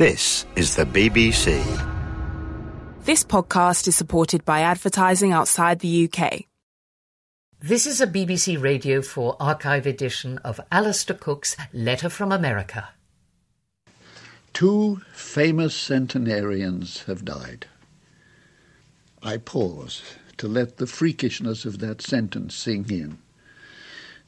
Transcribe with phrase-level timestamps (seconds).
[0.00, 1.60] This is the BBC.
[3.04, 6.44] This podcast is supported by advertising outside the UK.
[7.60, 12.88] This is a BBC Radio 4 archive edition of Alistair Cooke's Letter from America.
[14.54, 17.66] Two famous centenarians have died.
[19.22, 20.00] I pause
[20.38, 23.18] to let the freakishness of that sentence sink in.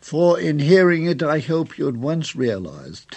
[0.00, 3.16] For in hearing it, I hope you had once realized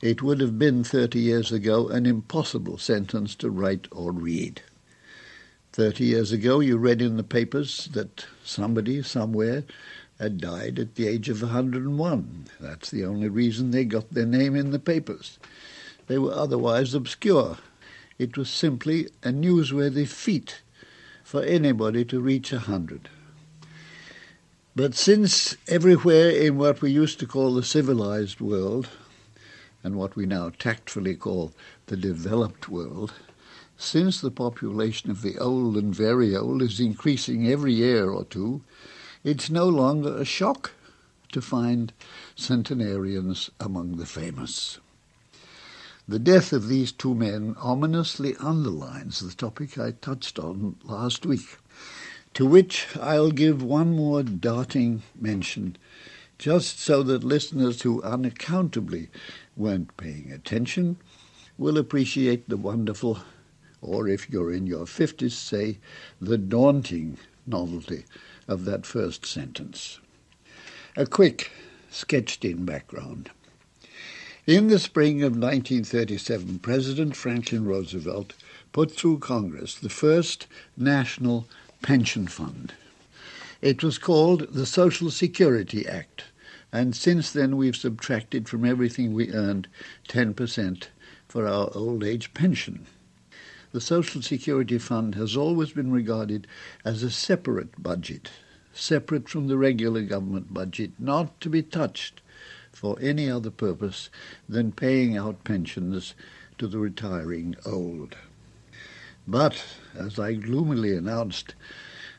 [0.00, 4.62] it would have been 30 years ago an impossible sentence to write or read.
[5.72, 9.64] 30 years ago, you read in the papers that somebody somewhere
[10.18, 12.46] had died at the age of 101.
[12.60, 15.38] That's the only reason they got their name in the papers.
[16.06, 17.58] They were otherwise obscure.
[18.18, 20.62] It was simply a newsworthy feat
[21.22, 23.08] for anybody to reach a hundred.
[24.74, 28.88] But since everywhere in what we used to call the civilized world,
[29.82, 31.52] and what we now tactfully call
[31.86, 33.12] the developed world,
[33.76, 38.62] since the population of the old and very old is increasing every year or two,
[39.22, 40.72] it's no longer a shock
[41.32, 41.92] to find
[42.34, 44.78] centenarians among the famous.
[46.08, 51.58] The death of these two men ominously underlines the topic I touched on last week,
[52.34, 55.76] to which I'll give one more darting mention,
[56.38, 59.08] just so that listeners who unaccountably
[59.56, 60.96] weren't paying attention
[61.58, 63.18] will appreciate the wonderful,
[63.82, 65.78] or if you're in your 50s, say,
[66.20, 68.04] the daunting novelty
[68.46, 69.98] of that first sentence.
[70.96, 71.50] A quick,
[71.90, 73.30] sketched in background.
[74.46, 78.34] In the spring of 1937, President Franklin Roosevelt
[78.72, 81.46] put through Congress the first national
[81.82, 82.72] pension fund.
[83.60, 86.26] It was called the Social Security Act,
[86.70, 89.66] and since then we've subtracted from everything we earned
[90.08, 90.84] 10%
[91.26, 92.86] for our old age pension.
[93.72, 96.46] The Social Security Fund has always been regarded
[96.84, 98.30] as a separate budget,
[98.72, 102.20] separate from the regular government budget, not to be touched
[102.70, 104.08] for any other purpose
[104.48, 106.14] than paying out pensions
[106.58, 108.14] to the retiring old.
[109.26, 109.64] But,
[109.96, 111.56] as I gloomily announced,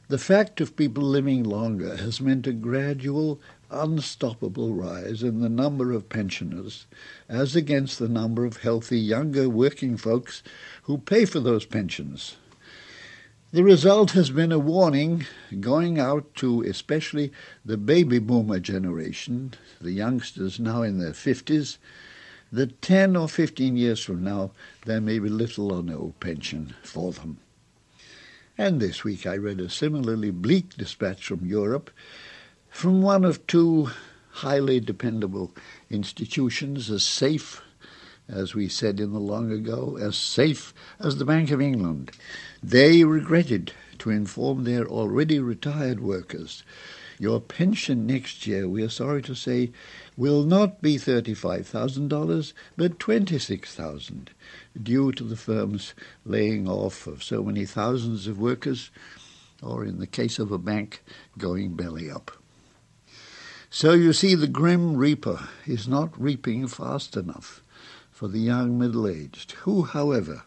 [0.09, 3.39] the fact of people living longer has meant a gradual
[3.69, 6.87] unstoppable rise in the number of pensioners
[7.29, 10.41] as against the number of healthy younger working folks
[10.83, 12.37] who pay for those pensions.
[13.51, 15.27] The result has been a warning
[15.59, 17.31] going out to especially
[17.63, 21.77] the baby boomer generation, the youngsters now in their 50s,
[22.51, 24.51] that 10 or 15 years from now
[24.85, 27.37] there may be little or no pension for them.
[28.59, 31.89] And this week I read a similarly bleak dispatch from Europe
[32.69, 33.89] from one of two
[34.31, 35.55] highly dependable
[35.89, 37.61] institutions as safe,
[38.27, 42.11] as we said in the long ago, as safe as the Bank of England.
[42.61, 46.65] They regretted to inform their already retired workers
[47.19, 49.71] your pension next year, we are sorry to say,
[50.15, 54.27] will not be $35,000, but $26,000,
[54.81, 55.93] due to the firm's
[56.25, 58.91] laying off of so many thousands of workers,
[59.61, 61.03] or in the case of a bank,
[61.37, 62.31] going belly up.
[63.69, 67.61] So you see, the grim reaper is not reaping fast enough
[68.09, 70.43] for the young middle-aged, who, however,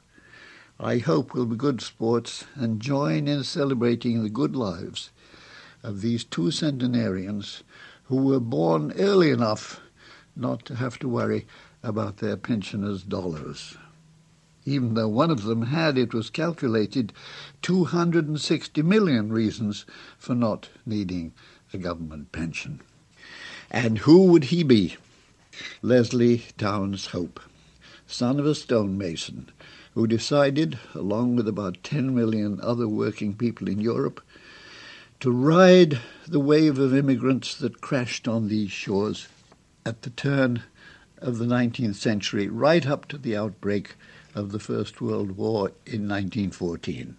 [0.80, 5.10] I hope will be good sports and join in celebrating the good lives
[5.82, 7.62] of these two centenarians
[8.04, 9.80] who were born early enough
[10.34, 11.46] not to have to worry
[11.82, 13.76] about their pensioners' dollars.
[14.64, 17.12] Even though one of them had, it was calculated,
[17.62, 19.84] 260 million reasons
[20.18, 21.32] for not needing
[21.72, 22.80] a government pension.
[23.70, 24.96] And who would he be?
[25.82, 27.40] Leslie Townes Hope,
[28.06, 29.50] son of a stonemason,
[29.94, 34.20] who decided, along with about 10 million other working people in Europe,
[35.20, 39.28] to ride the wave of immigrants that crashed on these shores
[39.84, 40.62] at the turn
[41.18, 43.94] of the 19th century, right up to the outbreak
[44.34, 47.16] of the First World War in 1914.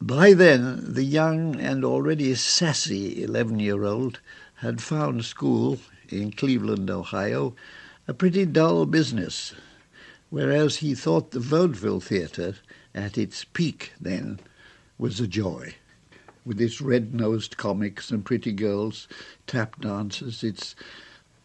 [0.00, 4.20] By then, the young and already sassy 11 year old
[4.56, 5.78] had found school
[6.08, 7.54] in Cleveland, Ohio,
[8.06, 9.54] a pretty dull business,
[10.30, 12.54] whereas he thought the vaudeville theatre,
[12.94, 14.40] at its peak then,
[14.98, 15.74] was a joy.
[16.44, 19.08] With its red-nosed comics and pretty girls,
[19.46, 20.74] tap dancers, its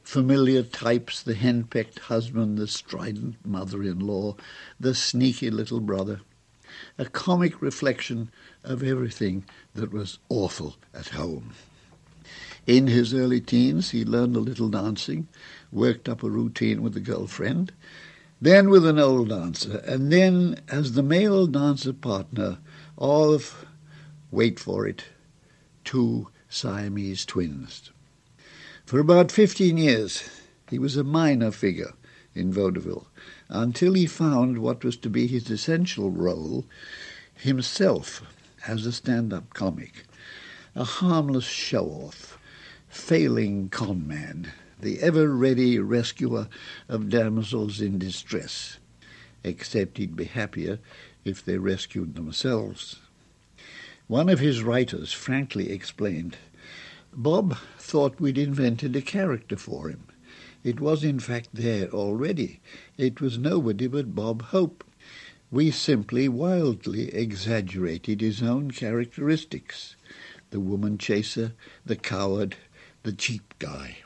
[0.03, 4.35] familiar types, the henpecked husband, the strident mother-in-law,
[4.79, 6.21] the sneaky little brother,
[6.97, 8.29] a comic reflection
[8.63, 11.53] of everything that was awful at home.
[12.65, 15.27] In his early teens, he learned a little dancing,
[15.71, 17.73] worked up a routine with a girlfriend,
[18.41, 22.57] then with an old dancer, and then as the male dancer partner
[22.97, 23.65] of,
[24.31, 25.05] wait for it,
[25.83, 27.91] two Siamese twins.
[28.93, 30.29] For about 15 years,
[30.69, 31.93] he was a minor figure
[32.35, 33.07] in vaudeville
[33.49, 36.67] until he found what was to be his essential role
[37.33, 38.21] himself
[38.67, 40.03] as a stand-up comic,
[40.75, 42.37] a harmless show-off,
[42.87, 46.47] failing con man, the ever-ready rescuer
[46.87, 48.77] of damsels in distress,
[49.43, 50.77] except he'd be happier
[51.25, 52.97] if they rescued themselves.
[54.05, 56.37] One of his writers frankly explained,
[57.15, 60.05] Bob thought we'd invented a character for him.
[60.63, 62.59] It was in fact there already.
[62.97, 64.83] It was nobody but Bob Hope.
[65.51, 69.95] We simply wildly exaggerated his own characteristics.
[70.49, 71.53] The woman chaser,
[71.85, 72.55] the coward,
[73.03, 73.97] the cheap guy.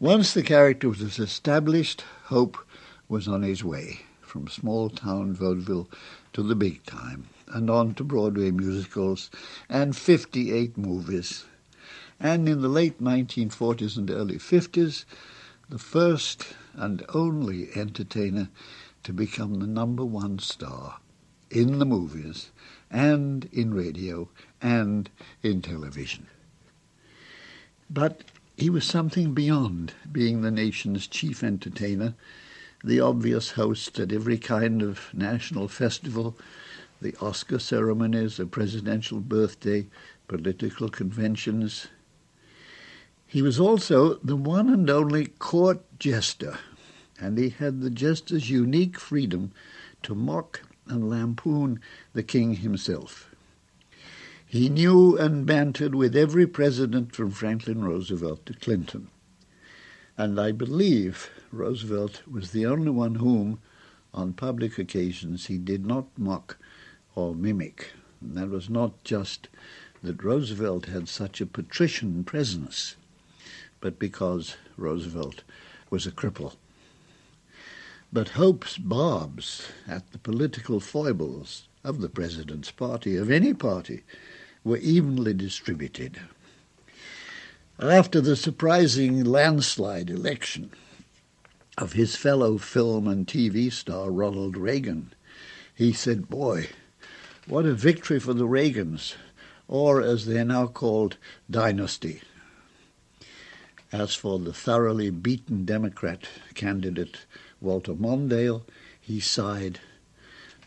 [0.00, 2.56] Once the character was established, Hope
[3.06, 5.90] was on his way from small town vaudeville
[6.32, 9.30] to the big time and on to Broadway musicals
[9.68, 11.44] and 58 movies.
[12.20, 15.04] And in the late 1940s and early 50s,
[15.68, 18.48] the first and only entertainer
[19.04, 20.98] to become the number one star
[21.50, 22.50] in the movies
[22.90, 24.28] and in radio
[24.60, 25.10] and
[25.42, 26.26] in television.
[27.90, 28.24] But
[28.56, 32.14] he was something beyond being the nation's chief entertainer,
[32.84, 36.36] the obvious host at every kind of national festival,
[37.00, 39.86] the Oscar ceremonies, the presidential birthday,
[40.26, 41.88] political conventions.
[43.26, 46.58] He was also the one and only court jester,
[47.20, 49.52] and he had the jester's unique freedom
[50.02, 51.80] to mock and lampoon
[52.14, 53.34] the king himself.
[54.46, 59.08] He knew and bantered with every president from Franklin Roosevelt to Clinton.
[60.16, 63.60] And I believe Roosevelt was the only one whom,
[64.14, 66.56] on public occasions, he did not mock
[67.18, 67.90] or mimic.
[68.20, 69.48] And that was not just
[70.04, 72.94] that Roosevelt had such a patrician presence,
[73.80, 75.42] but because Roosevelt
[75.90, 76.54] was a cripple.
[78.12, 84.04] But Hope's barbs at the political foibles of the president's party, of any party,
[84.62, 86.20] were evenly distributed.
[87.80, 90.70] After the surprising landslide election
[91.76, 95.12] of his fellow film and TV star Ronald Reagan,
[95.74, 96.68] he said, Boy,
[97.48, 99.14] what a victory for the Reagans,
[99.66, 101.16] or as they're now called,
[101.50, 102.20] dynasty.
[103.90, 107.26] As for the thoroughly beaten Democrat candidate
[107.60, 108.62] Walter Mondale,
[109.00, 109.80] he sighed.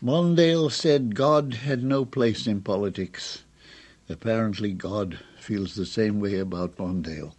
[0.02, 3.44] Mondale said God had no place in politics
[4.08, 7.32] Apparently, God feels the same way about Mondale.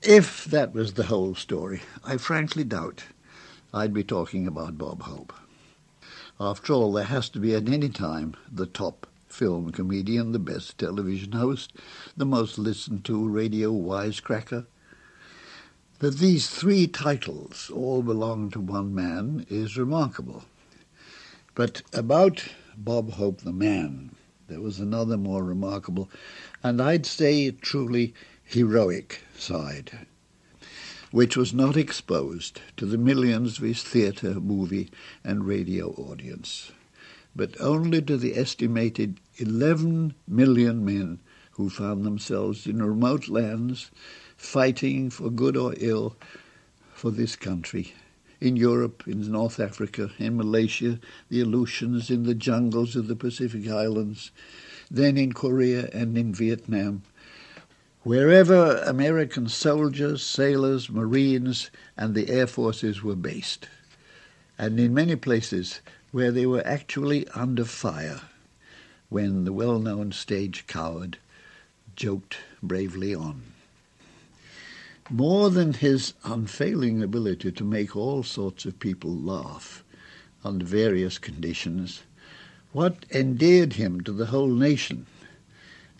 [0.00, 3.04] If that was the whole story, I frankly doubt
[3.74, 5.32] I'd be talking about Bob Hope.
[6.40, 10.78] After all, there has to be at any time the top film comedian, the best
[10.78, 11.72] television host,
[12.16, 14.66] the most listened to radio wisecracker.
[15.98, 20.44] That these three titles all belong to one man is remarkable.
[21.56, 22.44] But about
[22.76, 24.14] Bob Hope the man,
[24.46, 26.08] there was another more remarkable,
[26.62, 28.14] and I'd say truly
[28.44, 30.06] heroic side,
[31.10, 34.90] which was not exposed to the millions of his theatre, movie,
[35.24, 36.72] and radio audience,
[37.34, 41.18] but only to the estimated 11 million men
[41.52, 43.90] who found themselves in remote lands
[44.36, 46.16] fighting for good or ill
[46.94, 47.92] for this country
[48.40, 53.68] in Europe, in North Africa, in Malaysia, the Aleutians, in the jungles of the Pacific
[53.68, 54.30] Islands,
[54.90, 57.02] then in Korea and in Vietnam.
[58.08, 63.68] Wherever American soldiers, sailors, marines, and the air forces were based,
[64.56, 68.22] and in many places where they were actually under fire
[69.10, 71.18] when the well-known stage coward
[71.96, 73.42] joked bravely on.
[75.10, 79.84] More than his unfailing ability to make all sorts of people laugh
[80.42, 82.04] under various conditions,
[82.72, 85.04] what endeared him to the whole nation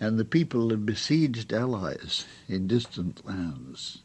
[0.00, 4.02] and the people of besieged allies in distant lands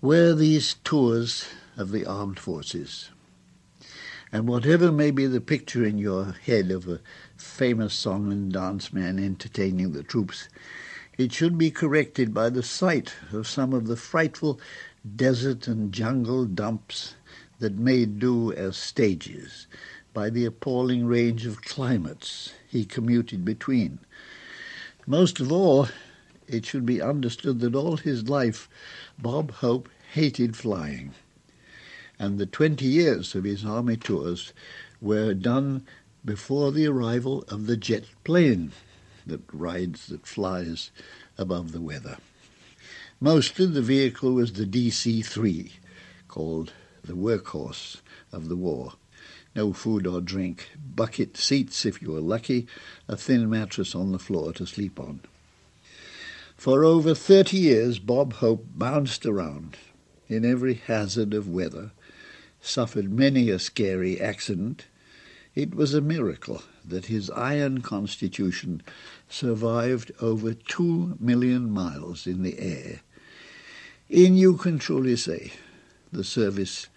[0.00, 1.46] were these tours
[1.76, 3.10] of the armed forces.
[4.32, 7.00] And whatever may be the picture in your head of a
[7.36, 10.48] famous song and dance man entertaining the troops,
[11.16, 14.60] it should be corrected by the sight of some of the frightful
[15.16, 17.14] desert and jungle dumps
[17.58, 19.66] that made do as stages,
[20.16, 23.98] by the appalling range of climates he commuted between.
[25.06, 25.88] Most of all,
[26.48, 28.66] it should be understood that all his life
[29.18, 31.12] Bob Hope hated flying.
[32.18, 34.54] And the 20 years of his army tours
[35.02, 35.86] were done
[36.24, 38.72] before the arrival of the jet plane
[39.26, 40.90] that rides, that flies
[41.36, 42.16] above the weather.
[43.20, 45.72] Mostly the vehicle was the DC-3,
[46.26, 46.72] called
[47.04, 48.00] the workhorse
[48.32, 48.94] of the war.
[49.56, 52.66] No food or drink, bucket seats if you were lucky,
[53.08, 55.20] a thin mattress on the floor to sleep on.
[56.58, 59.78] For over 30 years, Bob Hope bounced around
[60.28, 61.92] in every hazard of weather,
[62.60, 64.84] suffered many a scary accident.
[65.54, 68.82] It was a miracle that his iron constitution
[69.26, 73.00] survived over two million miles in the air.
[74.10, 75.54] In, you can truly say,
[76.12, 76.88] the service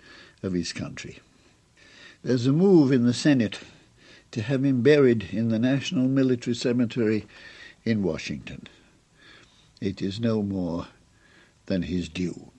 [0.43, 1.19] of his country.
[2.21, 3.59] There's a move in the Senate
[4.31, 7.25] to have him buried in the National Military Cemetery
[7.85, 8.67] in Washington.
[9.79, 10.87] It is no more
[11.67, 12.51] than his due.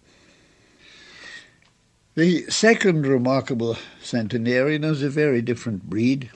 [2.15, 6.31] The second remarkable centenarian is a very different breed.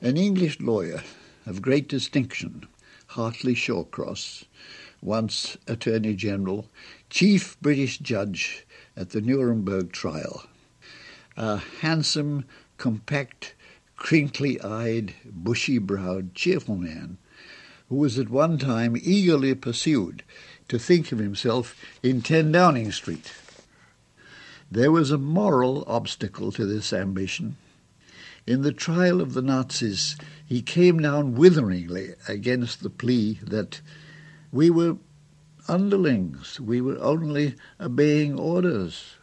[0.00, 1.02] An English lawyer
[1.44, 2.68] of great distinction,
[3.08, 4.44] Hartley Shawcross,
[5.00, 6.68] once Attorney General,
[7.10, 8.64] Chief British Judge
[8.96, 10.44] at the Nuremberg trial,
[11.36, 12.44] a handsome,
[12.76, 13.54] compact,
[13.96, 17.18] crinkly-eyed, bushy-browed, cheerful man
[17.88, 20.22] who was at one time eagerly pursued
[20.66, 23.32] to think of himself in 10 Downing Street.
[24.70, 27.56] There was a moral obstacle to this ambition.
[28.46, 33.82] In the trial of the Nazis, he came down witheringly against the plea that
[34.50, 34.96] we were
[35.68, 39.16] underlings, we were only obeying orders.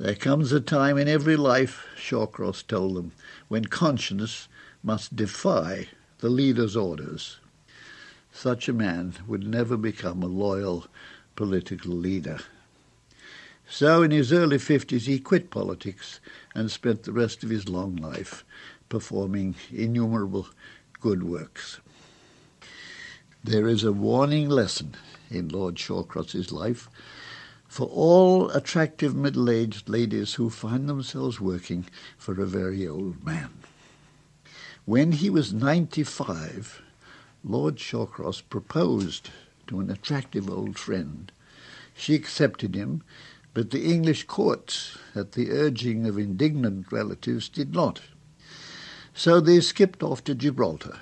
[0.00, 3.12] There comes a time in every life, Shawcross told them,
[3.48, 4.48] when conscience
[4.82, 5.88] must defy
[6.20, 7.38] the leader's orders.
[8.32, 10.86] Such a man would never become a loyal
[11.36, 12.38] political leader.
[13.68, 16.18] So in his early 50s he quit politics
[16.54, 18.42] and spent the rest of his long life
[18.88, 20.48] performing innumerable
[20.98, 21.78] good works.
[23.44, 24.94] There is a warning lesson
[25.28, 26.88] in Lord Shawcross's life
[27.70, 31.86] for all attractive middle-aged ladies who find themselves working
[32.18, 33.48] for a very old man.
[34.84, 36.82] When he was 95,
[37.44, 39.30] Lord Shawcross proposed
[39.68, 41.30] to an attractive old friend.
[41.94, 43.04] She accepted him
[43.54, 48.00] but the English courts, at the urging of indignant relatives, did not.
[49.14, 50.98] So they skipped off to Gibraltar,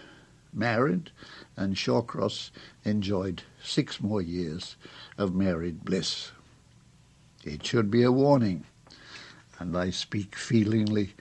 [0.52, 1.12] married,
[1.56, 2.50] and Shawcross
[2.84, 4.76] enjoyed six more years
[5.16, 6.32] of married bliss.
[7.44, 8.64] It should be a warning,
[9.58, 11.14] and I speak feelingly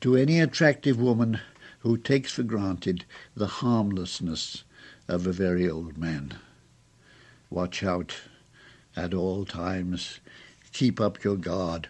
[0.00, 1.40] to any attractive woman
[1.80, 3.04] who takes for granted
[3.36, 4.64] the harmlessness
[5.08, 6.38] of a very old man.
[7.50, 8.14] Watch out
[8.96, 10.20] at all times
[10.72, 11.88] keep up your guard.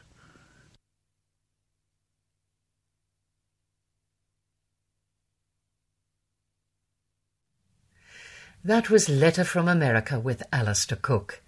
[8.64, 11.40] That was Letter from America with Alistair Cooke.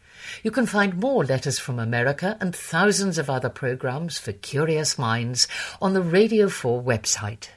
[0.42, 5.48] You can find more Letters from America and thousands of other programs for curious minds
[5.80, 7.48] on the Radio 4 website.